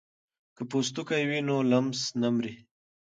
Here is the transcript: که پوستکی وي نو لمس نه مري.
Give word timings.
که 0.55 0.61
پوستکی 0.69 1.23
وي 1.29 1.39
نو 1.47 1.57
لمس 1.71 1.99
نه 2.21 2.29
مري. 2.35 2.53